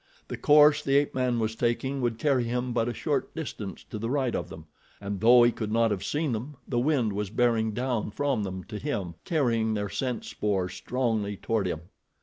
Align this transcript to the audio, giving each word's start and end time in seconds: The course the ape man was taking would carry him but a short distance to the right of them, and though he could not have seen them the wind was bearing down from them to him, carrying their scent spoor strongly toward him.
The 0.29 0.35
course 0.35 0.81
the 0.83 0.95
ape 0.97 1.13
man 1.13 1.37
was 1.37 1.55
taking 1.55 2.01
would 2.01 2.17
carry 2.17 2.45
him 2.45 2.73
but 2.73 2.89
a 2.89 2.91
short 2.95 3.35
distance 3.35 3.83
to 3.91 3.99
the 3.99 4.09
right 4.09 4.33
of 4.33 4.49
them, 4.49 4.65
and 4.99 5.21
though 5.21 5.43
he 5.43 5.51
could 5.51 5.71
not 5.71 5.91
have 5.91 6.03
seen 6.03 6.31
them 6.31 6.55
the 6.67 6.79
wind 6.79 7.13
was 7.13 7.29
bearing 7.29 7.71
down 7.73 8.09
from 8.09 8.41
them 8.41 8.63
to 8.63 8.79
him, 8.79 9.13
carrying 9.25 9.75
their 9.75 9.89
scent 9.89 10.25
spoor 10.25 10.69
strongly 10.69 11.37
toward 11.37 11.67
him. 11.67 11.81